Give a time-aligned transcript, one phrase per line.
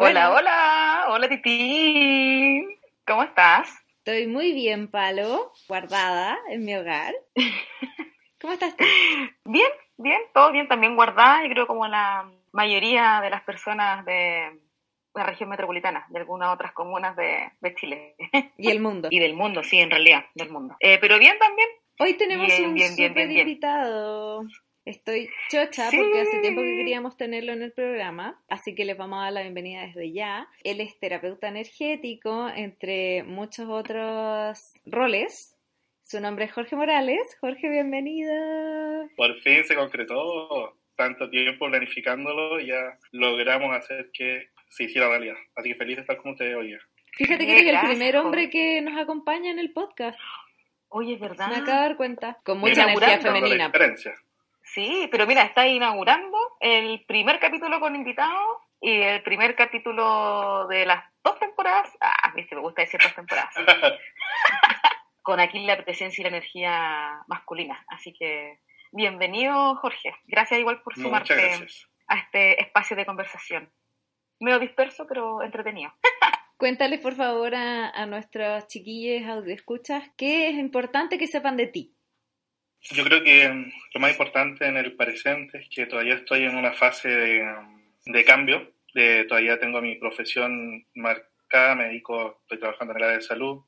[0.00, 2.64] Hola, hola, hola Titi.
[3.04, 3.68] ¿Cómo estás?
[3.96, 7.12] Estoy muy bien, Palo, guardada en mi hogar.
[8.40, 8.84] ¿Cómo estás tú?
[9.44, 9.66] Bien,
[9.96, 14.60] bien, todo bien, también guardada, y creo como la mayoría de las personas de
[15.14, 18.14] la región metropolitana, de algunas otras comunas de, Chile.
[18.56, 19.08] Y el mundo.
[19.10, 20.76] y del mundo, sí, en realidad, del mundo.
[20.78, 21.68] Eh, pero bien también.
[21.98, 24.44] Hoy tenemos un super invitado.
[24.88, 29.18] Estoy chocha porque hace tiempo que queríamos tenerlo en el programa, así que les vamos
[29.18, 30.48] a dar la bienvenida desde ya.
[30.64, 35.54] Él es terapeuta energético, entre muchos otros roles.
[36.04, 37.20] Su nombre es Jorge Morales.
[37.38, 38.32] Jorge, bienvenido.
[39.14, 45.36] Por fin se concretó tanto tiempo planificándolo, ya logramos hacer que se hiciera realidad.
[45.54, 46.78] Así que feliz de estar con ustedes hoy.
[47.12, 50.18] Fíjate que eres el primer hombre que nos acompaña en el podcast.
[50.88, 51.48] Oye, es verdad.
[51.50, 52.38] Me acabo de dar cuenta.
[52.42, 53.70] Con mucha energía femenina.
[54.74, 60.84] Sí, pero mira, está inaugurando el primer capítulo con invitado y el primer capítulo de
[60.84, 61.90] las dos temporadas.
[62.00, 63.54] Ah, viste, me gusta decir dos temporadas.
[65.22, 67.84] con aquí la presencia y la energía masculina.
[67.88, 68.60] Así que
[68.92, 70.14] bienvenido, Jorge.
[70.24, 71.34] Gracias igual por sumarte
[72.06, 73.72] a este espacio de conversación.
[74.40, 75.92] Medio disperso, pero entretenido.
[76.56, 81.97] Cuéntale, por favor, a, a nuestros chiquillos escuchas qué es importante que sepan de ti.
[82.80, 83.48] Yo creo que
[83.92, 88.72] lo más importante en el presente es que todavía estoy en una fase de, cambio.
[89.28, 93.62] todavía tengo mi profesión marcada, me dedico, estoy trabajando en el área de salud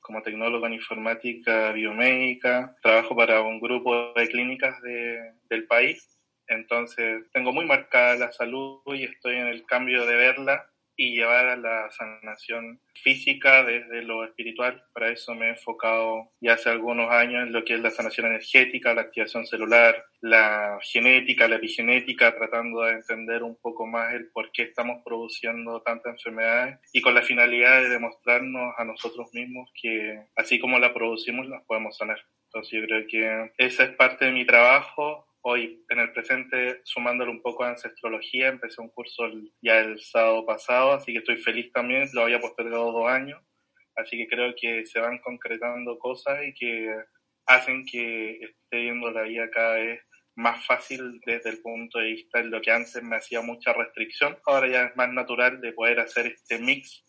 [0.00, 6.18] como tecnólogo en informática biomédica, trabajo para un grupo de clínicas del país.
[6.48, 10.71] Entonces tengo muy marcada la salud y estoy en el cambio de verla
[11.02, 14.84] y llevar a la sanación física desde lo espiritual.
[14.92, 18.26] Para eso me he enfocado ya hace algunos años en lo que es la sanación
[18.26, 24.30] energética, la activación celular, la genética, la epigenética, tratando de entender un poco más el
[24.30, 29.70] por qué estamos produciendo tantas enfermedades y con la finalidad de demostrarnos a nosotros mismos
[29.80, 32.20] que así como la producimos, las podemos sanar.
[32.46, 37.30] Entonces yo creo que esa es parte de mi trabajo, hoy en el presente sumándole
[37.30, 38.48] un poco a ancestrología.
[38.48, 39.24] Empecé un curso
[39.60, 42.08] ya el sábado pasado, así que estoy feliz también.
[42.12, 43.40] Lo había postergado dos años,
[43.96, 46.94] así que creo que se van concretando cosas y que
[47.46, 50.00] hacen que esté viendo la vida cada vez
[50.34, 54.38] más fácil desde el punto de vista de lo que antes me hacía mucha restricción.
[54.46, 57.04] Ahora ya es más natural de poder hacer este mix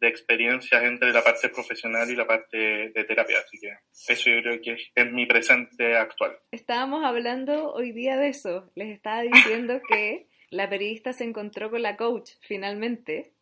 [0.00, 3.38] de experiencias entre la parte profesional y la parte de terapia.
[3.38, 3.72] Así que
[4.12, 6.38] eso yo creo que es, mi presente actual.
[6.50, 8.70] Estábamos hablando hoy día de eso.
[8.74, 13.32] Les estaba diciendo que la periodista se encontró con la coach finalmente.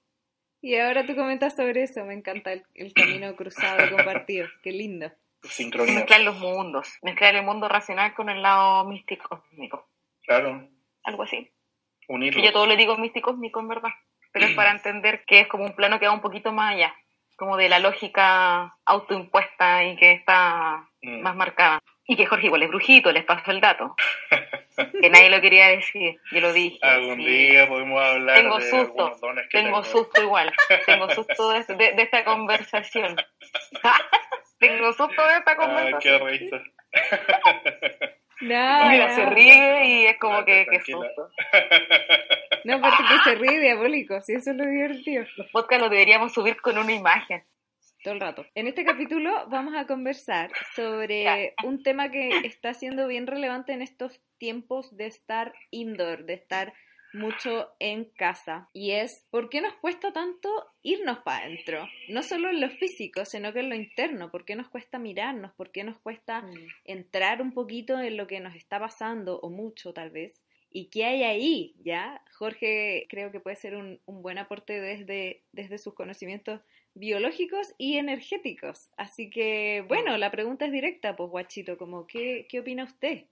[0.61, 2.05] Y ahora tú comentas sobre eso.
[2.05, 4.47] Me encanta el, camino cruzado y compartido.
[4.63, 5.11] Qué lindo.
[5.43, 5.95] Sincronía.
[5.95, 6.89] Mezclar los mundos.
[7.03, 9.45] Mezclar el mundo racional con el lado místico
[10.25, 10.69] Claro.
[11.03, 11.51] Algo así.
[12.09, 12.45] Unirlo.
[12.45, 13.91] yo todo le digo místico cósmico en verdad
[14.33, 16.95] pero es para entender que es como un plano que va un poquito más allá,
[17.37, 21.21] como de la lógica autoimpuesta y que está mm.
[21.21, 21.79] más marcada.
[22.05, 23.95] Y que Jorge igual es brujito, les paso el dato.
[24.77, 26.79] que nadie lo quería decir, yo lo dije.
[26.83, 29.13] Algún día podemos hablar tengo susto,
[29.51, 30.53] tengo, susto igual,
[30.87, 33.17] tengo susto de, esta conversación.
[34.59, 36.27] tengo susto de esta conversación.
[36.27, 36.63] Ay, qué risa.
[38.43, 41.31] No, Mira, se ríe y es como que, que susto.
[42.65, 45.25] No, porque que se ríe diabólico, si eso es lo divertido.
[45.37, 47.43] Los podcasts los deberíamos subir con una imagen.
[48.03, 48.45] Todo el rato.
[48.55, 53.83] En este capítulo vamos a conversar sobre un tema que está siendo bien relevante en
[53.83, 56.73] estos tiempos de estar indoor, de estar
[57.13, 60.49] mucho en casa y es ¿por qué nos cuesta tanto
[60.83, 61.87] irnos para adentro?
[62.09, 65.53] No solo en lo físico, sino que en lo interno, ¿por qué nos cuesta mirarnos?
[65.53, 66.55] ¿Por qué nos cuesta mm.
[66.85, 70.42] entrar un poquito en lo que nos está pasando o mucho tal vez?
[70.73, 71.75] ¿Y qué hay ahí?
[71.85, 72.23] ¿Ya?
[72.33, 76.61] Jorge creo que puede ser un, buen aporte desde, desde sus conocimientos
[76.95, 78.91] biológicos y energéticos.
[78.97, 83.25] Así que, bueno, la pregunta es directa, pues guachito, como, ¿qué, qué opina usted?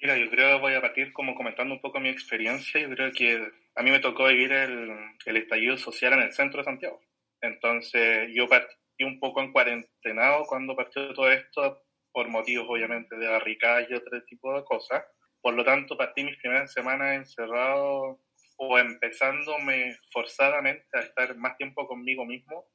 [0.00, 2.80] Mira, yo creo voy a partir como comentando un poco mi experiencia.
[2.80, 3.40] Yo creo que
[3.74, 4.90] a mí me tocó vivir el,
[5.26, 7.00] el estallido social en el centro de Santiago.
[7.40, 13.28] Entonces yo partí un poco en cuarentenado cuando partió todo esto, por motivos obviamente de
[13.28, 15.04] barricadas y otro tipo de cosas.
[15.48, 18.20] Por lo tanto, partí mis primeras semanas encerrado
[18.58, 22.66] o empezándome forzadamente a estar más tiempo conmigo mismo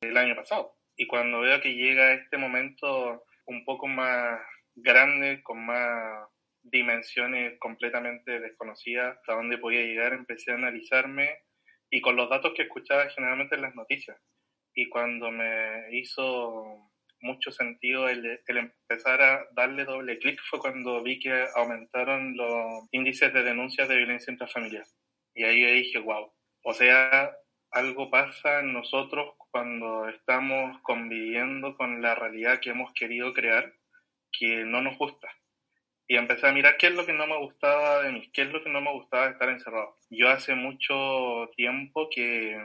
[0.00, 0.78] el año pasado.
[0.96, 4.40] Y cuando veo que llega este momento un poco más
[4.74, 6.26] grande, con más
[6.62, 11.36] dimensiones completamente desconocidas, hasta dónde podía llegar, empecé a analizarme
[11.90, 14.18] y con los datos que escuchaba generalmente en las noticias.
[14.72, 16.91] Y cuando me hizo
[17.22, 22.88] mucho sentido el, el, empezar a darle doble clic fue cuando vi que aumentaron los
[22.92, 24.84] índices de denuncias de violencia intrafamiliar.
[25.34, 26.32] Y ahí dije, wow.
[26.64, 27.32] O sea,
[27.70, 33.72] algo pasa en nosotros cuando estamos conviviendo con la realidad que hemos querido crear
[34.30, 35.28] que no nos gusta.
[36.06, 38.52] Y empecé a mirar qué es lo que no me gustaba de mí, qué es
[38.52, 39.96] lo que no me gustaba de estar encerrado.
[40.10, 42.58] Yo hace mucho tiempo que,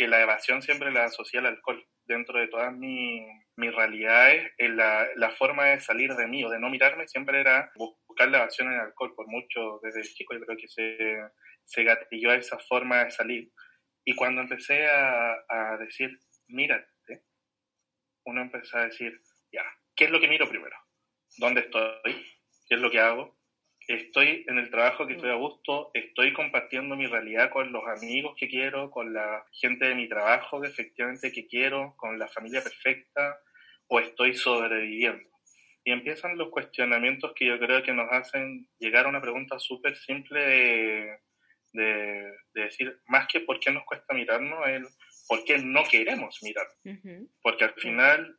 [0.00, 1.86] que la evasión siempre la asocié al alcohol.
[2.06, 3.22] Dentro de todas mis,
[3.56, 7.70] mis realidades, la, la forma de salir de mí o de no mirarme siempre era
[7.74, 9.12] buscar la evasión en el alcohol.
[9.14, 11.18] Por mucho, desde chico yo creo que se,
[11.64, 13.52] se gatilló esa forma de salir.
[14.02, 16.18] Y cuando empecé a, a decir,
[16.48, 16.86] mírate,
[18.24, 19.20] uno empezó a decir,
[19.52, 20.76] ya, ¿qué es lo que miro primero?
[21.36, 22.14] ¿Dónde estoy?
[22.66, 23.38] ¿Qué es lo que hago?
[23.92, 28.34] Estoy en el trabajo que estoy a gusto, estoy compartiendo mi realidad con los amigos
[28.38, 32.62] que quiero, con la gente de mi trabajo que efectivamente que quiero, con la familia
[32.62, 33.38] perfecta,
[33.88, 35.28] o estoy sobreviviendo.
[35.84, 39.96] Y empiezan los cuestionamientos que yo creo que nos hacen llegar a una pregunta súper
[39.96, 41.18] simple de
[41.72, 44.86] de, decir, más que por qué nos cuesta mirarnos, el
[45.28, 46.66] por qué no queremos mirar.
[47.42, 48.36] Porque al final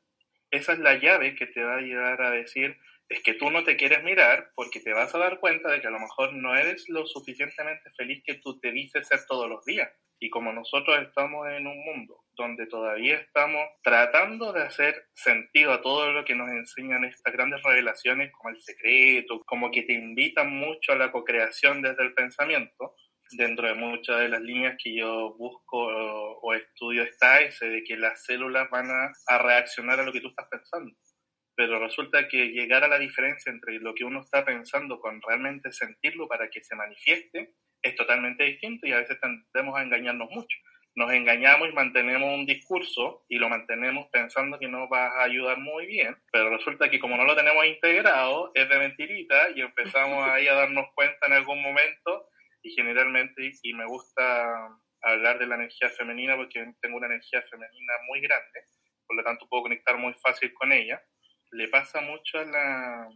[0.50, 2.78] esa es la llave que te va a llevar a decir,
[3.12, 5.88] es que tú no te quieres mirar porque te vas a dar cuenta de que
[5.88, 9.66] a lo mejor no eres lo suficientemente feliz que tú te dices ser todos los
[9.66, 9.90] días.
[10.18, 15.82] Y como nosotros estamos en un mundo donde todavía estamos tratando de hacer sentido a
[15.82, 20.50] todo lo que nos enseñan estas grandes revelaciones como el secreto, como que te invitan
[20.50, 22.96] mucho a la co-creación desde el pensamiento,
[23.32, 27.98] dentro de muchas de las líneas que yo busco o, estudio está ese de que
[27.98, 30.96] las células van a, reaccionar a lo que tú estás pensando.
[31.62, 35.72] Pero resulta que llegar a la diferencia entre lo que uno está pensando con realmente
[35.72, 37.54] sentirlo para que se manifieste
[37.84, 40.58] es totalmente distinto y a veces tendemos a engañarnos mucho.
[40.96, 45.60] Nos engañamos y mantenemos un discurso y lo mantenemos pensando que nos va a ayudar
[45.60, 50.28] muy bien, pero resulta que como no lo tenemos integrado, es de mentirita y empezamos
[50.32, 52.28] ahí a darnos cuenta en algún momento
[52.64, 57.94] y generalmente, y me gusta hablar de la energía femenina porque tengo una energía femenina
[58.08, 58.66] muy grande,
[59.06, 61.00] por lo tanto puedo conectar muy fácil con ella,
[61.52, 63.10] le pasa mucho a la,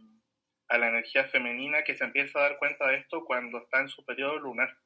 [0.68, 3.88] a la energía femenina que se empieza a dar cuenta de esto cuando está en
[3.88, 4.76] su periodo lunar.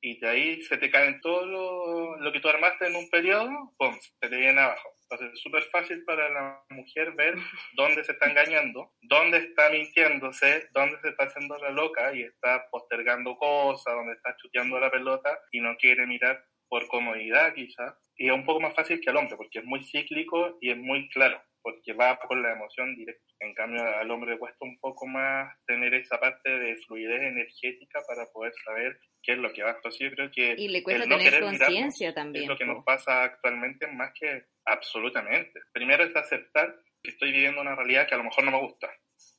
[0.00, 3.50] Y de ahí se te caen todo lo, lo que tú armaste en un periodo,
[3.76, 4.88] ¡pum!, se te viene abajo.
[5.02, 7.34] Entonces es súper fácil para la mujer ver
[7.74, 12.68] dónde se está engañando, dónde está mintiéndose, dónde se está haciendo la loca y está
[12.70, 17.94] postergando cosas, dónde está chuteando la pelota y no quiere mirar por comodidad quizás.
[18.16, 20.76] Y es un poco más fácil que al hombre porque es muy cíclico y es
[20.76, 23.22] muy claro porque va por la emoción directa.
[23.40, 28.00] En cambio, al hombre le cuesta un poco más tener esa parte de fluidez energética
[28.08, 29.72] para poder saber qué es lo que va.
[29.72, 30.54] Entonces yo creo que...
[30.56, 32.44] Y le cuesta tener conciencia también.
[32.44, 35.60] Es lo que nos pasa actualmente más que absolutamente.
[35.70, 38.90] Primero es aceptar que estoy viviendo una realidad que a lo mejor no me gusta,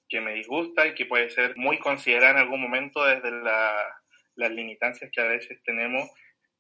[0.08, 5.10] que me disgusta y que puede ser muy considerada en algún momento desde las limitancias
[5.12, 6.08] que a veces tenemos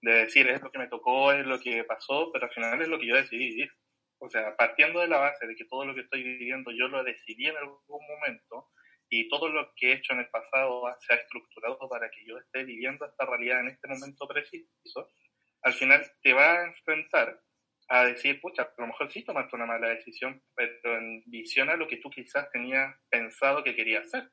[0.01, 2.88] de decir es lo que me tocó, es lo que pasó, pero al final es
[2.88, 3.71] lo que yo decidí vivir.
[4.19, 7.04] O sea, partiendo de la base de que todo lo que estoy viviendo yo lo
[7.04, 8.69] decidí en algún momento
[9.10, 12.38] y todo lo que he hecho en el pasado se ha estructurado para que yo
[12.38, 15.10] esté viviendo esta realidad en este momento preciso,
[15.63, 17.39] al final te va a enfrentar
[17.89, 21.75] a decir, pucha, a lo mejor sí tomaste una mala decisión, pero en visión a
[21.75, 24.30] lo que tú quizás tenías pensado que querías hacer.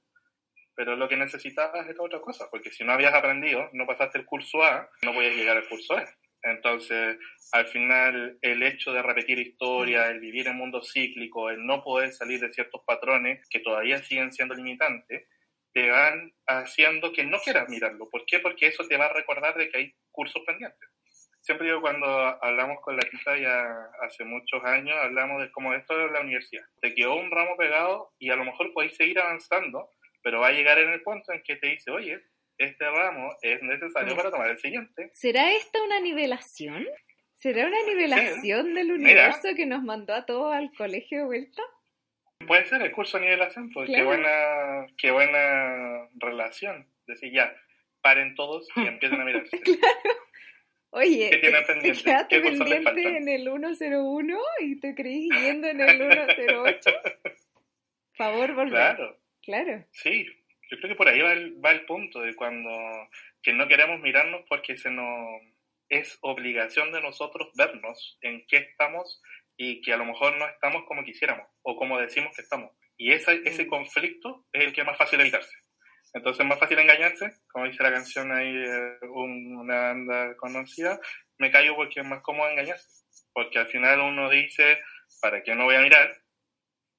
[0.75, 4.27] Pero lo que necesitabas era otra cosa, porque si no habías aprendido, no pasaste el
[4.27, 6.07] curso A, no podías llegar al curso E.
[6.47, 7.19] Entonces,
[7.51, 12.13] al final, el hecho de repetir historia, el vivir en mundo cíclico, el no poder
[12.13, 15.29] salir de ciertos patrones que todavía siguen siendo limitantes,
[15.73, 18.09] te van haciendo que no quieras mirarlo.
[18.09, 18.39] ¿Por qué?
[18.39, 20.89] Porque eso te va a recordar de que hay cursos pendientes.
[21.41, 26.07] Siempre digo, cuando hablamos con la Tita ya hace muchos años, hablamos de cómo esto
[26.07, 26.65] es la universidad.
[26.81, 29.91] Te quedó un ramo pegado y a lo mejor podéis seguir avanzando,
[30.23, 32.21] pero va a llegar en el punto en que te dice, oye,
[32.59, 35.11] este ramo es necesario para tomar el siguiente.
[35.13, 36.87] ¿Será esta una nivelación?
[37.35, 41.63] ¿Será una nivelación del universo que nos mandó a todos al colegio de vuelta?
[42.47, 46.87] Puede ser el curso de nivelación, porque qué, buena, qué buena relación.
[47.07, 47.55] Decir, ya,
[48.01, 49.61] paren todos y empiecen a mirarse.
[49.61, 50.21] claro.
[50.91, 51.99] Oye, ¿Qué pendiente?
[51.99, 56.91] Te quedaste pendiente en el 101 y te creí yendo en el 108.
[58.17, 58.71] Favor, volver.
[58.71, 59.19] Claro.
[59.43, 59.85] Claro.
[59.91, 60.27] Sí,
[60.71, 62.71] yo creo que por ahí va el, va el punto de cuando
[63.43, 65.41] que no queremos mirarnos porque se nos
[65.89, 69.23] es obligación de nosotros vernos en qué estamos
[69.57, 72.73] y que a lo mejor no estamos como quisiéramos o como decimos que estamos.
[72.97, 73.69] Y ese, ese mm.
[73.69, 75.55] conflicto es el que es más fácil evitarse.
[76.13, 80.99] Entonces es más fácil engañarse, como dice la canción ahí, eh, una banda conocida,
[81.39, 83.05] me callo porque es más cómodo engañarse.
[83.33, 84.79] Porque al final uno dice,
[85.21, 86.11] ¿para qué no voy a mirar?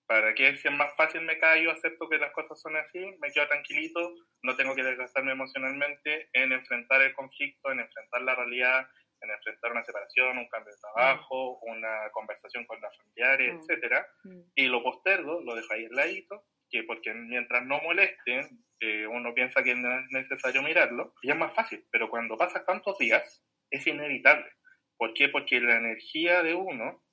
[0.07, 3.29] ¿Para qué si es más fácil me callo, acepto que las cosas son así, me
[3.31, 8.87] quedo tranquilito, no tengo que desgastarme emocionalmente en enfrentar el conflicto, en enfrentar la realidad,
[9.19, 13.57] en enfrentar una separación, un cambio de trabajo, una conversación con las familiares, Mm.
[13.59, 14.39] etcétera, Mm.
[14.55, 18.47] y lo postergo, lo dejo ahí al ladito, que porque mientras no molesten,
[18.79, 22.65] eh, uno piensa que no es necesario mirarlo, y es más fácil, pero cuando pasas
[22.65, 24.49] tantos días, es inevitable.
[24.97, 25.29] ¿Por qué?
[25.29, 27.03] Porque la energía de uno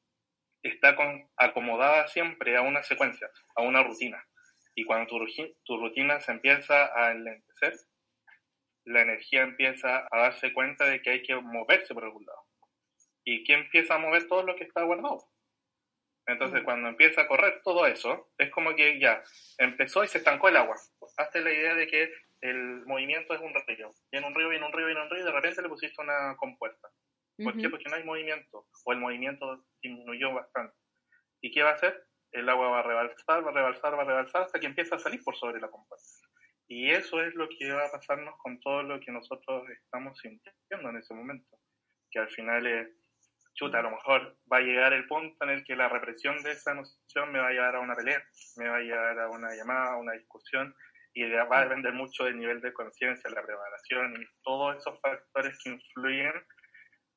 [0.68, 4.24] está con- acomodada siempre a una secuencia, a una rutina.
[4.74, 5.06] Y cuando
[5.64, 7.74] tu, rutina se empieza a enlentecer,
[8.84, 12.40] la energía empieza a darse cuenta de que hay que moverse por algún lado.
[13.24, 15.24] ¿Y quién empieza a mover todo lo que está guardado?
[16.26, 16.64] Entonces, Mm.
[16.64, 19.22] cuando empieza a correr todo eso, es como que ya
[19.58, 20.76] empezó y se estancó el agua.
[21.18, 23.90] Hazte la idea de que el movimiento es un río.
[24.10, 26.34] Viene un río, viene un río, viene un río, y de repente le pusiste una
[26.36, 26.88] compuerta.
[27.42, 27.66] ¿Por qué?
[27.66, 27.70] Ujú.
[27.70, 30.76] Porque no hay movimiento, o el movimiento disminuyó bastante.
[31.40, 32.06] ¿Y qué va a hacer?
[32.32, 34.98] El agua va a rebalsar, va a rebalsar, va a rebalsar hasta que empieza a
[34.98, 36.04] salir por sobre la compuerta.
[36.66, 40.90] Y eso es lo que va a pasarnos con todo lo que nosotros estamos sintiendo
[40.90, 41.58] en ese momento.
[42.10, 42.88] Que al final es,
[43.54, 46.52] chuta, a lo mejor va a llegar el punto en el que la represión de
[46.52, 48.22] esa emoción me va a llevar a una pelea,
[48.56, 50.74] me va a llevar a una llamada, a una discusión,
[51.12, 55.56] y va a depender mucho del nivel de conciencia, la preparación y todos esos factores
[55.62, 56.32] que influyen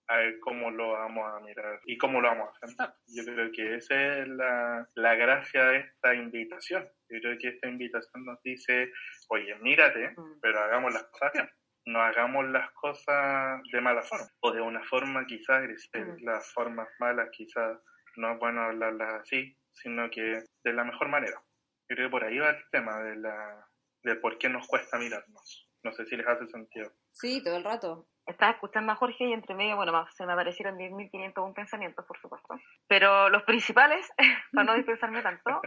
[0.07, 2.95] a ver cómo lo vamos a mirar y cómo lo vamos a enfrentar.
[3.07, 6.87] Yo creo que esa es la, la gracia de esta invitación.
[7.09, 8.91] Yo creo que esta invitación nos dice,
[9.29, 11.49] oye, mírate, pero hagamos las cosas bien.
[11.85, 16.05] No hagamos las cosas de mala forma o de una forma quizás agresiva.
[16.05, 16.23] Mm.
[16.23, 17.79] Las formas malas quizás
[18.17, 21.41] no es bueno hablarlas así, sino que de la mejor manera.
[21.89, 23.69] Yo creo que por ahí va el tema de, la,
[24.03, 25.69] de por qué nos cuesta mirarnos.
[25.83, 26.91] No sé si les hace sentido.
[27.11, 28.09] Sí, todo el rato.
[28.27, 32.55] Estaba escuchando a Jorge y entre medio, bueno, se me aparecieron 10.501 pensamientos, por supuesto.
[32.88, 34.12] Pero los principales,
[34.53, 35.62] para no dispersarme tanto,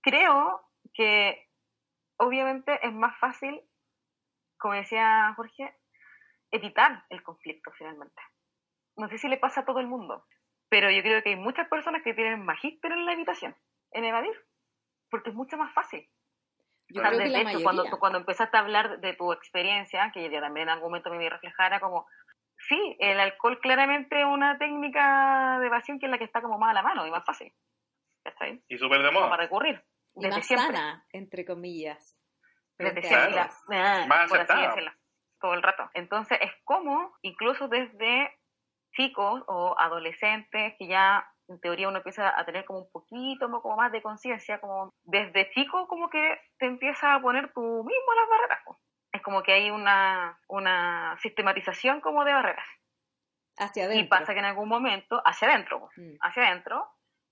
[0.00, 0.62] creo
[0.94, 1.48] que
[2.18, 3.60] obviamente es más fácil,
[4.56, 5.76] como decía Jorge,
[6.52, 8.22] evitar el conflicto finalmente.
[8.96, 10.24] No sé si le pasa a todo el mundo,
[10.68, 13.56] pero yo creo que hay muchas personas que tienen magíster en la evitación,
[13.90, 14.34] en evadir,
[15.10, 16.08] porque es mucho más fácil.
[16.88, 17.64] Yo creo que de la hecho, mayoría.
[17.64, 21.10] cuando, tú- cuando empezaste a hablar de tu experiencia, que yo también en algún momento
[21.10, 22.06] me vi reflejada, como,
[22.68, 26.58] sí, el alcohol claramente es una técnica de evasión que es la que está como
[26.58, 27.52] más a la mano y más fácil.
[28.24, 28.62] ¿Cachai?
[28.68, 29.30] Y súper de moda.
[29.30, 29.82] para recurrir.
[30.14, 30.66] y Desde más siempre.
[30.76, 32.18] sana, entre comillas.
[32.78, 33.32] Desde siempre.
[33.32, 33.50] Claro.
[33.70, 34.96] Ah, Más por así aceptada.
[35.40, 35.90] todo el rato.
[35.94, 38.32] Entonces, es como, incluso desde
[38.92, 43.62] chicos o adolescentes, que ya en teoría uno empieza a tener como un poquito mo-
[43.62, 48.14] como más de conciencia, como desde chico como que te empieza a poner tú mismo
[48.14, 48.60] las barreras.
[48.64, 48.78] po.
[49.12, 52.66] Es como que hay una, una sistematización como de barreras.
[53.58, 54.18] Hacia Y adentro.
[54.18, 56.16] pasa que en algún momento, hacia adentro, Mm.
[56.20, 56.86] hacia adentro,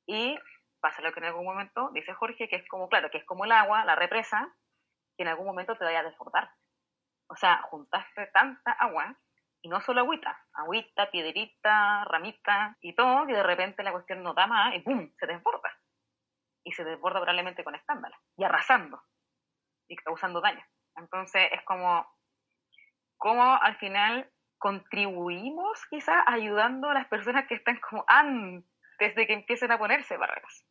[0.06, 0.38] y
[0.80, 3.44] pasa lo que en algún momento, dice Jorge, que es como, claro, que es como
[3.44, 4.54] el agua, la represa,
[5.16, 6.50] que en algún momento te vaya a desbordar.
[7.28, 9.18] O sea, juntaste tanta agua,
[9.64, 14.34] y no solo agüita, agüita, piedrita, ramita y todo, que de repente la cuestión no
[14.34, 15.10] da más y ¡pum!
[15.18, 15.72] se desborda.
[16.64, 19.02] Y se desborda probablemente con escándalo, y arrasando,
[19.88, 20.62] y causando daño.
[20.96, 22.06] Entonces es como,
[23.16, 29.32] como al final contribuimos quizás ayudando a las personas que están como antes de que
[29.32, 30.66] empiecen a ponerse barreras.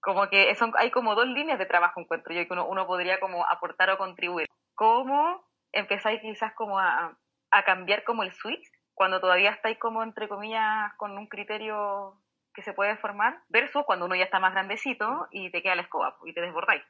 [0.00, 3.18] Como que son, hay como dos líneas de trabajo, encuentro yo, que uno, uno podría
[3.18, 4.46] como aportar o contribuir.
[4.76, 7.18] ¿Cómo empezáis quizás como a,
[7.50, 12.20] a cambiar como el switch cuando todavía estáis como entre comillas con un criterio
[12.52, 15.82] que se puede formar versus cuando uno ya está más grandecito y te queda la
[15.82, 16.82] escoba y te desbordáis?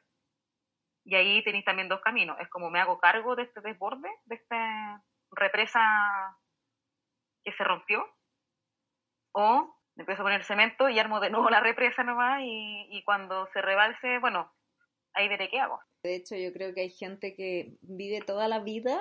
[1.05, 2.39] Y ahí tenéis también dos caminos.
[2.39, 5.79] Es como me hago cargo de este desborde, de esta represa
[7.43, 8.05] que se rompió,
[9.31, 13.03] o me empiezo a poner cemento y armo de nuevo la represa nomás y, y
[13.03, 14.51] cuando se rebalse, bueno,
[15.13, 15.79] ahí veré qué hago.
[16.03, 18.99] De hecho, yo creo que hay gente que vive toda la vida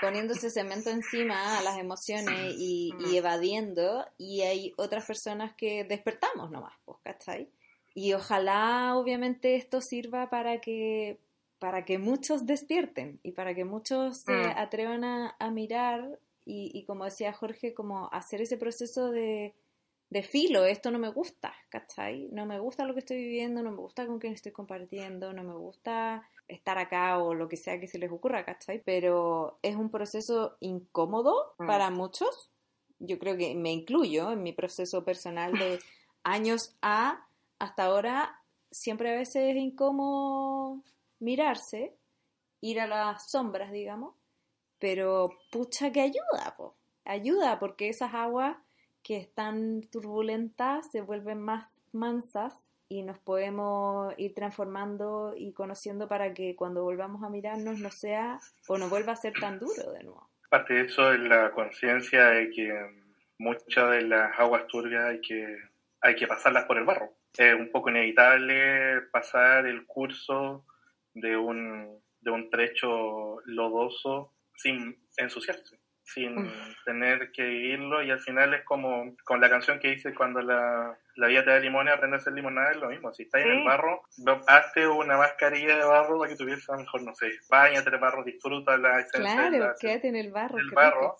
[0.00, 6.50] poniéndose cemento encima a las emociones y, y evadiendo, y hay otras personas que despertamos
[6.50, 7.48] nomás, pues, ¿cachai?
[7.94, 11.18] Y ojalá, obviamente, esto sirva para que
[11.60, 14.58] para que muchos despierten y para que muchos se Mm.
[14.58, 19.54] atrevan a, a mirar y, y, como decía Jorge, como hacer ese proceso de,
[20.10, 22.28] de filo, esto no me gusta, ¿cachai?
[22.32, 25.42] No me gusta lo que estoy viviendo, no me gusta con quién estoy compartiendo, no
[25.42, 28.82] me gusta estar acá o lo que sea que se les ocurra, ¿cachai?
[28.84, 31.66] Pero es un proceso incómodo Mm.
[31.66, 32.50] para muchos.
[32.98, 35.78] Yo creo que me incluyo en mi proceso personal de
[36.22, 37.26] años A
[37.58, 40.82] hasta ahora, siempre a veces es incómodo
[41.20, 41.96] mirarse,
[42.60, 44.14] ir a las sombras, digamos,
[44.78, 46.74] pero pucha que ayuda, po.
[47.04, 48.56] ayuda porque esas aguas
[49.02, 52.54] que están turbulentas se vuelven más mansas
[52.88, 58.38] y nos podemos ir transformando y conociendo para que cuando volvamos a mirarnos no sea
[58.68, 60.28] o no vuelva a ser tan duro de nuevo.
[60.48, 62.72] Parte de eso es la conciencia de que
[63.38, 65.58] muchas de las aguas turbias hay que,
[66.00, 67.10] hay que pasarlas por el barro.
[67.36, 70.64] Es un poco inevitable pasar el curso
[71.14, 76.52] de un, de un trecho lodoso sin ensuciarse sin
[76.84, 80.98] tener que vivirlo y al final es como con la canción que dice cuando la,
[81.16, 83.12] la vida te da limones, aprende a hacer limonada, es lo mismo.
[83.12, 84.02] Si estás en el barro,
[84.46, 87.98] hazte una mascarilla de barro para que tu vida sea mejor, no sé, bañate el
[87.98, 89.34] barro, disfruta la esencia.
[89.34, 90.58] Claro, quédate en el barro.
[90.58, 91.16] El barro,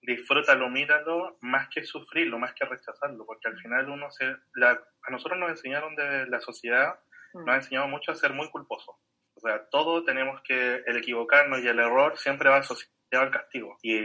[0.00, 4.24] disfrútalo, míralo, más que sufrirlo, más que rechazarlo, porque al final uno se...
[4.54, 6.98] La, a nosotros nos enseñaron de la sociedad,
[7.34, 7.44] mm.
[7.44, 8.98] nos ha enseñado mucho a ser muy culposo.
[9.34, 13.76] O sea, todo tenemos que, el equivocarnos y el error siempre va asociado al castigo.
[13.82, 13.98] Y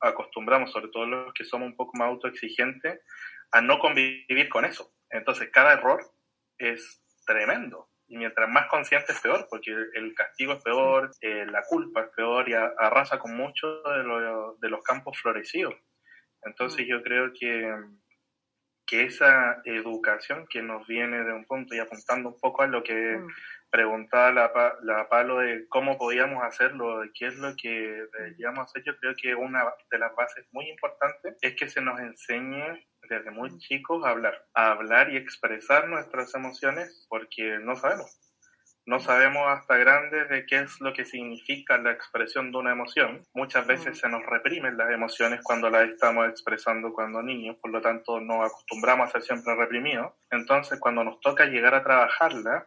[0.00, 3.00] acostumbramos, sobre todo los que somos un poco más autoexigentes,
[3.50, 4.92] a no convivir con eso.
[5.10, 6.02] Entonces, cada error
[6.58, 7.88] es tremendo.
[8.06, 12.08] Y mientras más consciente es peor, porque el castigo es peor, eh, la culpa es
[12.16, 14.02] peor y arrasa con muchos de,
[14.60, 15.74] de, los campos florecidos.
[16.42, 16.88] Entonces mm.
[16.88, 17.70] yo creo que,
[18.86, 22.82] que esa educación que nos viene de un punto y apuntando un poco a lo
[22.82, 23.28] que mm
[23.70, 28.82] preguntaba la, la Palo de cómo podíamos hacerlo, de qué es lo que deberíamos hacer,
[28.84, 33.30] yo creo que una de las bases muy importantes es que se nos enseñe desde
[33.30, 38.18] muy chicos a hablar, a hablar y expresar nuestras emociones porque no sabemos.
[38.88, 43.22] No sabemos hasta grandes de qué es lo que significa la expresión de una emoción.
[43.34, 47.82] Muchas veces se nos reprimen las emociones cuando las estamos expresando cuando niños, por lo
[47.82, 50.14] tanto nos acostumbramos a ser siempre reprimidos.
[50.30, 52.66] Entonces, cuando nos toca llegar a trabajarla,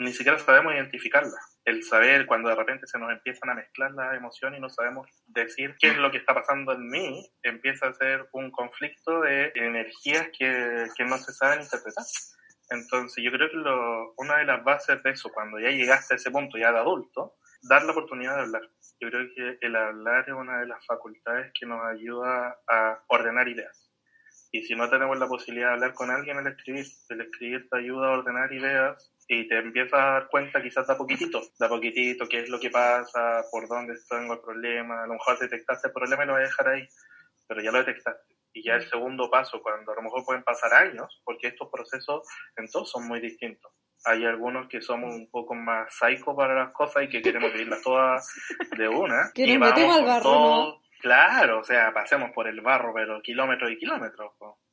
[0.00, 1.36] ni siquiera sabemos identificarla.
[1.62, 5.06] El saber cuando de repente se nos empiezan a mezclar las emociones y no sabemos
[5.26, 9.52] decir qué es lo que está pasando en mí, empieza a ser un conflicto de
[9.54, 12.04] energías que, que no se saben interpretar.
[12.70, 16.16] Entonces yo creo que lo, una de las bases de eso, cuando ya llegaste a
[16.16, 18.62] ese punto ya de adulto, dar la oportunidad de hablar.
[19.00, 23.48] Yo creo que el hablar es una de las facultades que nos ayuda a ordenar
[23.48, 23.92] ideas.
[24.50, 26.86] Y si no tenemos la posibilidad de hablar con alguien, el escribir.
[27.10, 30.98] El escribir te ayuda a ordenar ideas y te empiezas a dar cuenta quizás da
[30.98, 35.12] poquitito, da poquitito qué es lo que pasa, por dónde tengo el problema, a lo
[35.12, 36.88] mejor detectaste el problema y lo voy a dejar ahí,
[37.46, 38.34] pero ya lo detectaste.
[38.52, 42.26] Y ya el segundo paso, cuando a lo mejor pueden pasar años, porque estos procesos
[42.56, 43.70] en todos son muy distintos.
[44.04, 47.82] Hay algunos que somos un poco más psycho para las cosas y que queremos vivirlas
[47.82, 48.26] todas
[48.76, 49.30] de una.
[49.32, 53.70] Que y nos metemos al barro, Claro, o sea, pasemos por el barro, pero kilómetros
[53.70, 54.32] y kilómetros.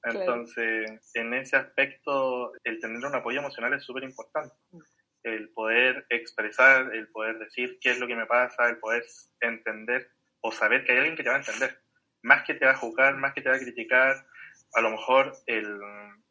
[0.09, 4.55] Entonces, en ese aspecto, el tener un apoyo emocional es súper importante.
[4.71, 4.79] Mm.
[5.23, 9.03] El poder expresar, el poder decir qué es lo que me pasa, el poder
[9.41, 10.09] entender
[10.41, 11.81] o saber que hay alguien que te va a entender.
[12.23, 14.25] Más que te va a juzgar, más que te va a criticar.
[14.73, 15.79] A lo mejor el,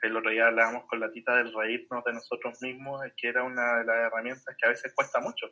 [0.02, 3.78] el otro día hablábamos con la tita del reírnos de nosotros mismos, que era una
[3.78, 5.46] de las herramientas que a veces cuesta mucho.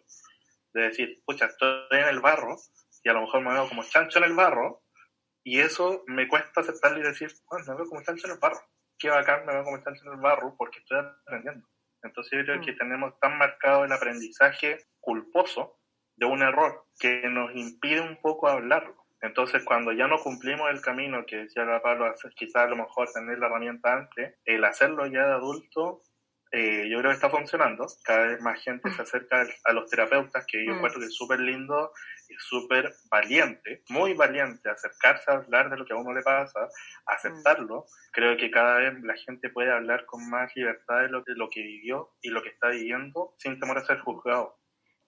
[0.73, 2.57] De decir, pucha, estoy en el barro,
[3.03, 4.84] y a lo mejor me veo como chancho en el barro,
[5.45, 8.61] y eso me cuesta aceptarlo y decir, bueno, me veo como chancho en el barro.
[8.99, 11.69] Qué bacán, me veo como chancho en el barro porque estoy aprendiendo.
[12.03, 12.79] Entonces yo creo que mm.
[12.79, 15.79] tenemos tan marcado el aprendizaje culposo
[16.17, 19.05] de un error que nos impide un poco hablarlo.
[19.21, 23.11] Entonces, cuando ya no cumplimos el camino que decía la Pablo, quizás a lo mejor
[23.11, 26.03] tener la herramienta antes, el hacerlo ya de adulto
[26.57, 27.87] eh, yo creo que está funcionando.
[28.05, 30.77] Cada vez más gente se acerca a los terapeutas, que yo mm.
[30.77, 31.91] encuentro que es súper lindo
[32.29, 36.69] y súper valiente, muy valiente, acercarse a hablar de lo que a uno le pasa,
[37.07, 37.87] aceptarlo.
[38.13, 41.49] Creo que cada vez la gente puede hablar con más libertad de lo, de lo
[41.49, 44.59] que vivió y lo que está viviendo sin temor a ser juzgado.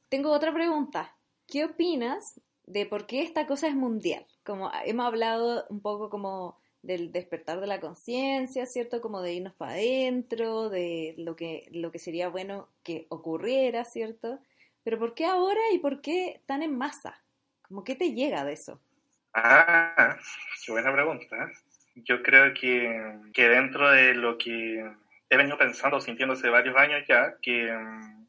[0.09, 1.17] Tengo otra pregunta.
[1.47, 4.27] ¿Qué opinas de por qué esta cosa es mundial?
[4.45, 9.01] Como hemos hablado un poco como del despertar de la conciencia, ¿cierto?
[9.01, 14.39] Como de irnos para adentro, de lo que, lo que sería bueno que ocurriera, ¿cierto?
[14.87, 17.21] Pero ¿por qué ahora y por qué tan en masa?
[17.63, 18.81] ¿Cómo qué te llega de eso?
[19.35, 20.17] Ah,
[20.65, 21.51] qué buena pregunta.
[21.97, 24.89] Yo creo que, que dentro de lo que
[25.29, 28.29] he venido pensando, sintiendo hace varios años ya, que mm,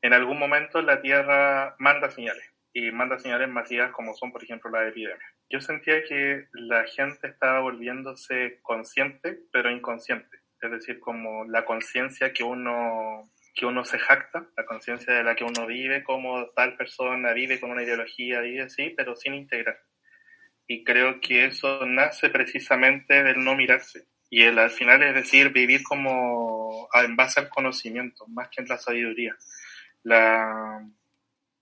[0.00, 4.70] en algún momento la Tierra manda señales y manda señales masivas como son, por ejemplo,
[4.70, 5.18] la epidemia
[5.50, 10.38] yo sentía que la gente estaba volviéndose consciente, pero inconsciente.
[10.60, 15.34] Es decir, como la conciencia que uno, que uno se jacta, la conciencia de la
[15.34, 19.78] que uno vive, como tal persona vive con una ideología, vive así, pero sin integrar.
[20.66, 24.06] Y creo que eso nace precisamente del no mirarse.
[24.30, 28.68] Y el, al final es decir, vivir como en base al conocimiento, más que en
[28.68, 29.36] la sabiduría.
[30.02, 30.86] La,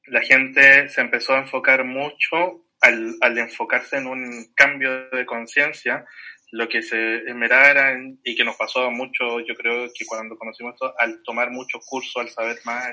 [0.06, 6.04] la gente se empezó a enfocar mucho al, enfocarse en un cambio de conciencia,
[6.52, 10.94] lo que se esmerara y que nos pasó mucho, yo creo que cuando conocimos esto,
[10.98, 12.86] al tomar muchos cursos, al saber más,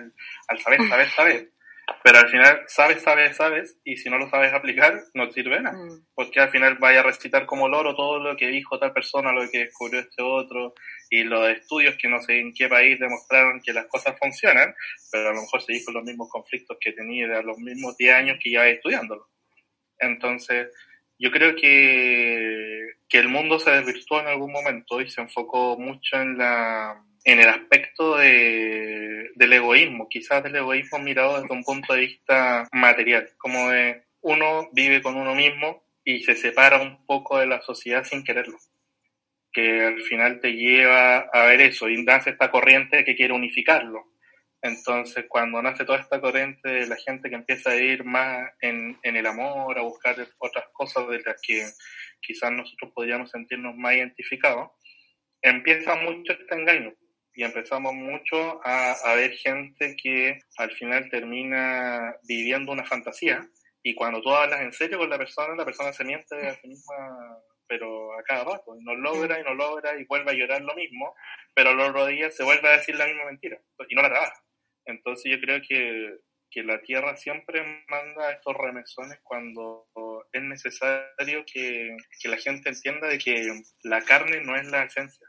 [0.47, 1.51] al, saber, saber, saber,
[2.03, 5.61] Pero al final, sabes, sabes, sabes, y si no lo sabes aplicar, no te sirve
[5.61, 5.77] nada.
[5.77, 6.05] Mm.
[6.15, 9.47] Porque al final vaya a recitar como loro todo lo que dijo tal persona, lo
[9.49, 10.73] que descubrió este otro,
[11.09, 14.73] y los estudios que no sé en qué país demostraron que las cosas funcionan,
[15.11, 18.15] pero a lo mejor se dijo los mismos conflictos que tenía de los mismos 10
[18.15, 19.29] años que ya estudiándolo.
[19.99, 20.69] Entonces,
[21.19, 26.21] yo creo que, que el mundo se desvirtuó en algún momento y se enfocó mucho
[26.21, 31.93] en la en el aspecto de, del egoísmo, quizás del egoísmo mirado desde un punto
[31.93, 37.39] de vista material, como de uno vive con uno mismo y se separa un poco
[37.39, 38.58] de la sociedad sin quererlo,
[39.52, 44.12] que al final te lleva a ver eso y nace esta corriente que quiere unificarlo.
[44.63, 49.26] Entonces, cuando nace toda esta corriente la gente que empieza a ir más en, el
[49.26, 51.65] amor, a buscar otras cosas de las que
[52.21, 54.71] quizás nosotros podríamos sentirnos más identificados,
[55.41, 56.93] empieza mucho este engaño.
[57.36, 63.45] Y empezamos mucho a, a, ver gente que al final termina viviendo una fantasía.
[63.82, 66.69] Y cuando tú hablas en serio con la persona, la persona se miente a sí
[66.69, 70.62] misma, pero a cada rato, y no logra y no logra y vuelve a llorar
[70.62, 71.13] lo mismo,
[71.54, 73.60] pero al otro día se vuelve a decir la misma mentira.
[73.89, 74.43] Y no la trabaja.
[74.86, 76.17] Entonces yo creo que,
[76.50, 79.88] que la Tierra siempre manda estos remesones cuando
[80.32, 85.28] es necesario que, que la gente entienda de que la carne no es la esencia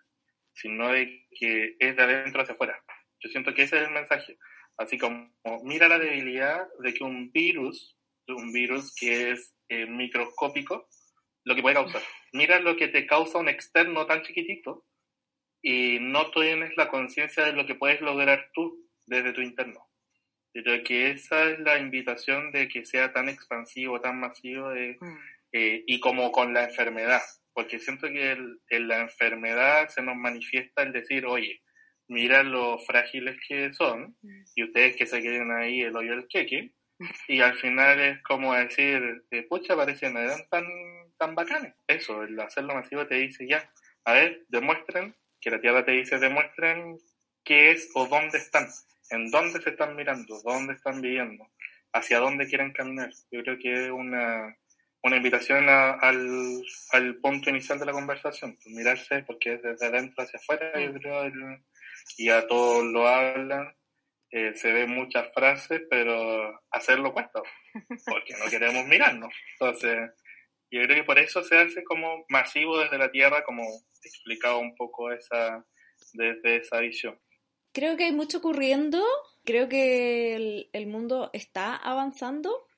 [0.55, 2.83] sino de que es de adentro hacia afuera.
[3.21, 4.39] Yo siento que ese es el mensaje.
[4.77, 5.31] Así como
[5.63, 7.97] mira la debilidad de que un virus,
[8.29, 10.89] un virus que es eh, microscópico,
[11.45, 12.03] lo que puede causar.
[12.33, 14.87] Mira lo que te causa un externo tan chiquitito
[15.63, 19.89] y no tienes la conciencia de lo que puedes lograr tú desde tu interno.
[20.55, 25.19] Yo creo que esa es la invitación de que sea tan expansivo, tan masivo mm.
[25.53, 27.23] eh, y como con la enfermedad
[27.55, 28.37] porque siento que
[28.69, 31.63] en la enfermedad se nos manifiesta el decir, oye,
[32.09, 34.43] mira lo frágiles que son, mm.
[34.57, 36.73] y ustedes que se queden ahí el hoyo del queque,
[37.29, 40.67] y al final es como decir, eh, pucha, parece no eran tan,
[41.17, 41.75] tan bacanes.
[41.87, 43.71] Eso, el hacerlo masivo te dice ya,
[44.05, 46.99] a ver, demuestren, que la tierra te dice, demuestren
[47.45, 48.67] qué es o dónde están,
[49.11, 51.51] en dónde se están mirando, dónde están viviendo,
[51.93, 53.11] hacia dónde quieren caminar.
[53.31, 54.57] Yo creo que es una,
[55.03, 56.63] una invitación al,
[56.93, 61.31] al, punto inicial de la conversación, pues mirarse, porque desde adentro hacia afuera, yo creo,
[62.17, 63.75] y a todos lo hablan,
[64.31, 67.41] eh, se ven muchas frases, pero hacerlo cuesta,
[68.07, 69.33] porque no queremos mirarnos.
[69.53, 70.11] Entonces,
[70.71, 73.63] yo creo que por eso se hace como masivo desde la Tierra, como
[74.03, 75.65] explicaba un poco esa,
[76.15, 77.17] desde esa visión.
[77.75, 79.03] Creo que hay mucho ocurriendo,
[79.45, 82.69] creo que el, mundo está avanzando,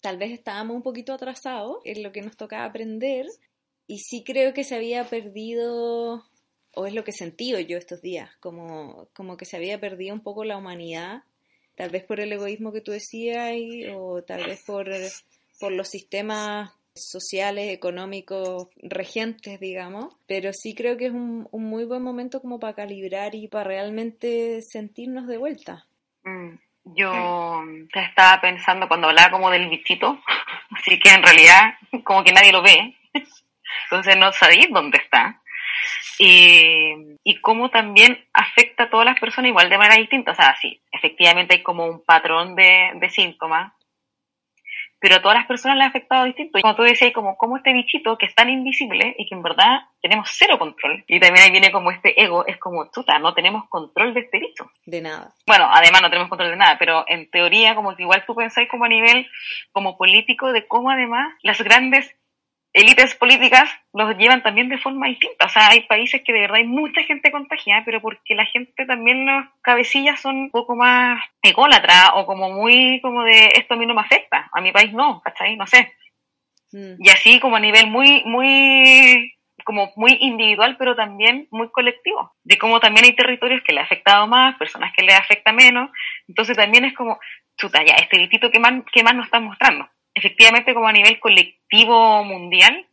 [0.00, 3.26] tal vez estábamos un poquito atrasados en lo que nos tocaba aprender
[3.86, 6.24] y sí creo que se había perdido,
[6.74, 10.14] o es lo que he sentido yo estos días, como, como que se había perdido
[10.14, 11.24] un poco la humanidad,
[11.74, 13.52] tal vez por el egoísmo que tú decías
[13.94, 14.88] o tal vez por,
[15.60, 21.84] por los sistemas sociales, económicos, regentes, digamos, pero sí creo que es un, un muy
[21.84, 25.86] buen momento como para calibrar y para realmente sentirnos de vuelta.
[26.24, 26.56] Mm.
[26.84, 27.62] Yo
[27.94, 30.20] estaba pensando cuando hablaba como del bichito,
[30.70, 31.74] así que en realidad
[32.04, 32.96] como que nadie lo ve,
[33.84, 35.38] entonces no sabéis dónde está.
[36.18, 40.32] Y, y cómo también afecta a todas las personas igual de manera distinta.
[40.32, 43.72] O sea, sí, efectivamente hay como un patrón de, de síntomas,
[45.02, 46.58] pero a todas las personas le ha afectado distinto.
[46.58, 49.42] Y como tú decías, como, como este bichito que es tan invisible y que en
[49.42, 51.02] verdad tenemos cero control.
[51.08, 54.38] Y también ahí viene como este ego, es como, chuta, no tenemos control de este
[54.38, 54.70] bicho.
[54.86, 55.32] De nada.
[55.44, 58.68] Bueno, además no tenemos control de nada, pero en teoría como que igual tú pensáis
[58.68, 59.28] como a nivel
[59.72, 62.16] como político de cómo además las grandes
[62.72, 65.46] élites políticas los llevan también de forma distinta.
[65.46, 68.86] O sea, hay países que de verdad hay mucha gente contagiada, pero porque la gente
[68.86, 73.76] también, los cabecillas son un poco más ególatras o como muy como de esto a
[73.76, 75.56] mí no me afecta, a mi país no, ¿cachai?
[75.56, 75.92] No sé.
[76.72, 76.94] Mm.
[76.98, 82.58] Y así como a nivel muy, muy como muy individual, pero también muy colectivo, de
[82.58, 85.90] cómo también hay territorios que le ha afectado más, personas que le afecta menos,
[86.26, 87.20] entonces también es como,
[87.56, 91.18] chuta, ya, este ditito que más, que más nos están mostrando efectivamente como a nivel
[91.20, 92.86] colectivo mundial,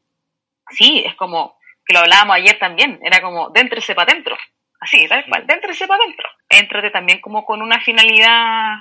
[0.70, 4.38] sí, es como que lo hablábamos ayer también, era como déntrese para adentro,
[4.80, 6.28] así, tal cual, déntrese para adentro.
[6.50, 8.76] Éntrate también como con una finalidad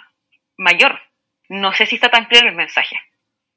[0.56, 1.00] mayor.
[1.48, 2.96] No sé si está tan claro el mensaje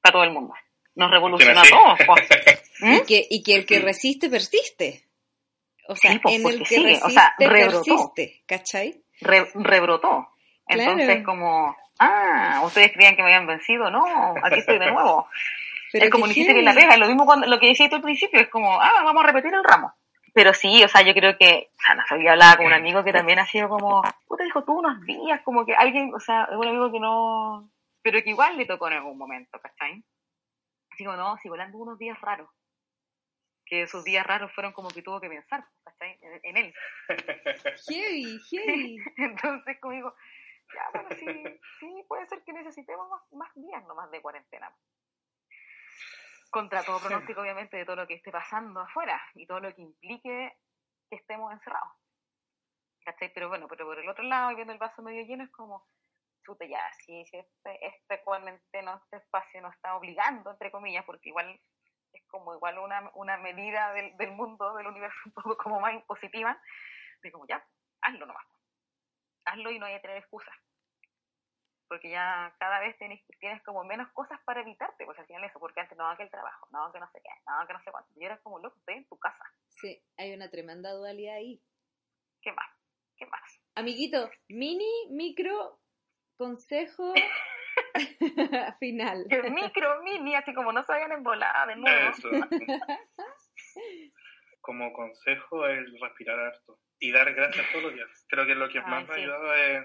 [0.02, 0.54] para todo el mundo.
[0.96, 2.00] Nos revoluciona a todos.
[2.80, 2.96] ¿Mm?
[2.96, 5.06] y, que, y que el que resiste, persiste.
[5.88, 9.04] O sea, en el que resiste, o sea, persiste, ¿cachai?
[9.20, 10.30] rebrotó.
[10.68, 15.28] Entonces, como ah, ustedes creían que me habían vencido, no, aquí estoy de nuevo.
[15.94, 18.40] es como ni siquiera la pega, lo mismo cuando, lo que decía tú al principio,
[18.40, 19.94] es como, ah, vamos a repetir el ramo.
[20.34, 23.04] Pero sí, o sea, yo creo que, o sea, no había hablado con un amigo
[23.04, 26.48] que también ha sido como, puta, dijo tú unos días, como que alguien, o sea,
[26.50, 27.70] es un amigo que no,
[28.02, 30.04] pero que igual le tocó en algún momento, ¿cachai?
[30.92, 32.50] Así como, no, si volando unos días raros,
[33.66, 36.18] que esos días raros fueron como que tuvo que pensar, ¿cachai?
[36.44, 36.74] En, él.
[37.88, 38.98] Heavy, heavy.
[39.18, 40.14] Entonces, como digo,
[40.74, 44.74] ya, bueno, sí, sí, puede ser que necesitemos más, más días nomás de cuarentena.
[46.50, 49.82] Contra todo pronóstico, obviamente, de todo lo que esté pasando afuera y todo lo que
[49.82, 50.58] implique
[51.10, 51.94] que estemos encerrados.
[53.06, 53.34] ¿Cachai?
[53.34, 55.88] Pero bueno, pero por el otro lado, viendo el vaso medio lleno, es como,
[56.44, 61.30] chuta, ya, si, si este, este cuarentena, este espacio nos está obligando, entre comillas, porque
[61.30, 61.60] igual
[62.14, 65.94] es como igual una, una medida del, del mundo, del universo un poco como más
[65.94, 66.60] impositiva,
[67.22, 67.66] de como ya,
[68.02, 68.46] hazlo nomás.
[69.46, 70.56] Hazlo y no hay que tener excusas.
[71.88, 75.60] Porque ya cada vez tienes, tienes como menos cosas para evitarte, pues al final eso,
[75.60, 77.92] porque antes no, que el trabajo, no, que no sé qué, no, que no sé
[77.92, 78.10] cuánto.
[78.16, 79.44] Y eres como loco, estoy en tu casa.
[79.68, 81.62] Sí, hay una tremenda dualidad ahí.
[82.42, 82.70] ¿Qué más?
[83.18, 83.62] ¿Qué más?
[83.76, 85.82] Amiguito, mini, micro,
[86.38, 87.14] consejo
[88.80, 89.26] final.
[89.30, 92.10] El micro, mini, así como no se vayan embolada de nuevo.
[92.10, 92.30] Eso.
[94.62, 98.26] Como consejo, el respirar harto y dar gracias todos los días.
[98.30, 99.22] Creo que lo que Ay, más me ha sí.
[99.24, 99.84] ayudado es,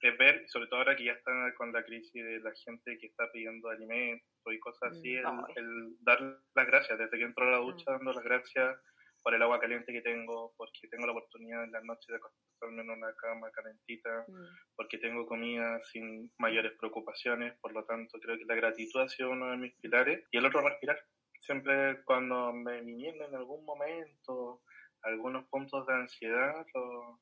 [0.00, 3.06] es ver, sobre todo ahora que ya está con la crisis de la gente que
[3.06, 5.54] está pidiendo alimentos y cosas así, el, Mm, Ay.
[5.56, 6.20] el dar
[6.54, 6.98] las gracias.
[6.98, 8.78] Desde que entro a la ducha, dando las gracias
[9.22, 12.82] por el agua caliente que tengo, porque tengo la oportunidad en las noches de acostarme
[12.82, 14.44] en una cama calentita, Mm.
[14.76, 19.30] porque tengo comida sin mayores preocupaciones, por lo tanto creo que la gratitud ha sido
[19.30, 20.98] uno de mis pilares y el otro respirar.
[21.40, 24.60] Siempre cuando me vinieron en algún momento
[25.04, 27.20] algunos puntos de ansiedad, o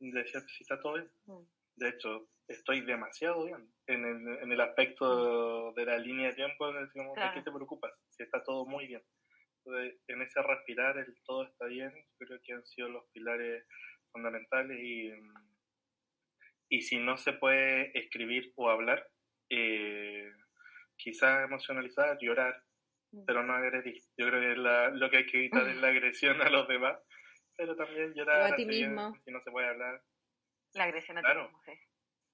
[0.00, 1.10] decía si está todo bien.
[1.26, 1.42] Mm.
[1.76, 6.72] De hecho, estoy demasiado bien en el, en el aspecto de la línea de tiempo,
[6.72, 7.34] decimos, ¿de Claro.
[7.34, 7.92] qué te preocupas?
[8.10, 9.02] Si está todo muy bien.
[9.64, 13.64] Entonces, en ese respirar, el todo está bien, creo que han sido los pilares
[14.12, 15.34] fundamentales y, mm,
[16.70, 19.06] y si no se puede escribir o hablar,
[19.50, 20.30] eh,
[20.96, 22.62] quizás emocionalizar, llorar,
[23.12, 23.24] Mm.
[23.26, 24.02] pero no agredir.
[24.18, 25.88] Yo creo que la- lo que hay que evitar es la
[26.36, 26.98] agresión a los demás,
[27.58, 29.14] pero también llorar O a ti mismo.
[29.24, 30.00] si no se puede hablar.
[30.74, 31.42] La agresión a ti Claro.
[31.44, 31.72] mismo, sí.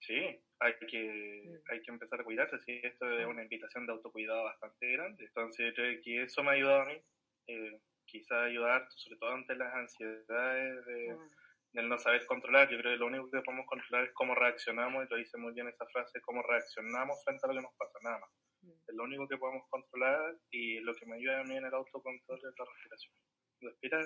[0.01, 1.73] Sí, hay que, Mm.
[1.73, 3.31] hay que empezar a cuidarse, sí, esto es Mm.
[3.31, 5.25] una invitación de autocuidado bastante grande.
[5.25, 7.01] Entonces, yo creo que eso me ha ayudado a mí,
[7.49, 11.31] eh, quizás ayudar, sobre todo ante las ansiedades de, Mm.
[11.73, 12.69] del no saber controlar.
[12.71, 15.55] Yo creo que lo único que podemos controlar es cómo reaccionamos, y lo dice muy
[15.55, 18.31] bien esa frase, cómo reaccionamos frente a lo que nos pasa, nada más.
[18.63, 18.73] Mm.
[18.89, 21.75] Es lo único que podemos controlar y lo que me ayuda a mí en el
[21.75, 23.15] autocontrol es la respiración.
[23.63, 24.05] Respirar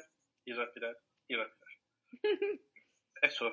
[0.49, 0.97] y respirar
[1.29, 1.75] y respirar.
[3.23, 3.53] Eso.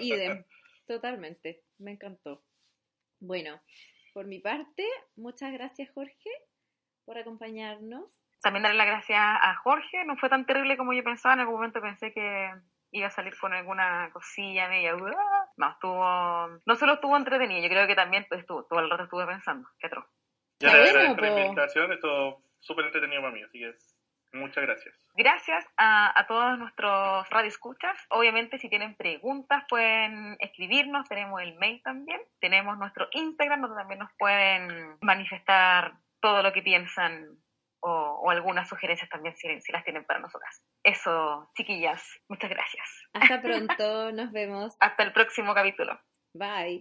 [0.00, 0.44] Idem,
[0.86, 2.42] totalmente, me encantó.
[3.20, 3.60] Bueno,
[4.14, 6.30] por mi parte, muchas gracias Jorge
[7.04, 8.04] por acompañarnos.
[8.42, 11.56] También darle las gracias a Jorge, no fue tan terrible como yo pensaba, en algún
[11.56, 12.50] momento pensé que
[12.92, 14.92] iba a salir con alguna cosilla media.
[14.94, 15.50] ¡ah!
[15.56, 19.04] No, estuvo, no solo estuvo entretenido, yo creo que también pues, estuvo, todo el rato
[19.04, 20.06] estuve pensando, qué atroz.
[20.60, 21.38] Ya agradezco la po.
[21.38, 23.74] invitación, esto súper entretenido para mí, así que
[24.32, 24.94] muchas gracias.
[25.14, 27.96] Gracias a, a todos nuestros radioescuchas.
[28.10, 31.08] Obviamente, si tienen preguntas, pueden escribirnos.
[31.08, 32.20] Tenemos el mail también.
[32.40, 37.38] Tenemos nuestro Instagram, donde también nos pueden manifestar todo lo que piensan
[37.80, 40.62] o, o algunas sugerencias también, si, si las tienen para nosotras.
[40.82, 43.08] Eso, chiquillas, muchas gracias.
[43.12, 44.76] Hasta pronto, nos vemos.
[44.80, 45.98] Hasta el próximo capítulo.
[46.34, 46.74] Bye.